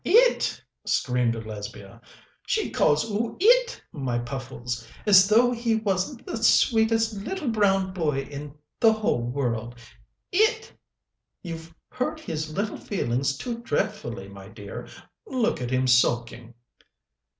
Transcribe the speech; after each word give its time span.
"It!" 0.03 0.63
screamed 0.83 1.35
Lesbia. 1.45 2.01
"She 2.47 2.71
calls 2.71 3.05
'oo 3.11 3.37
it, 3.39 3.83
my 3.91 4.17
Puffles! 4.17 4.87
as 5.05 5.27
though 5.27 5.51
he 5.51 5.75
wasn't 5.75 6.25
the 6.25 6.41
sweetest 6.43 7.13
little 7.13 7.49
brown 7.49 7.93
boy 7.93 8.21
in 8.21 8.55
the 8.79 8.93
whole 8.93 9.21
world. 9.21 9.75
It! 10.31 10.73
You've 11.43 11.75
hurt 11.91 12.19
his 12.19 12.51
little 12.51 12.77
feelings 12.77 13.37
too 13.37 13.59
dreadfully, 13.59 14.27
my 14.27 14.47
dear 14.49 14.87
look 15.27 15.61
at 15.61 15.69
him 15.69 15.85
sulking!" 15.85 16.55